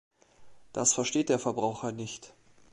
[0.73, 2.33] Das versteht der Verbraucher nicht.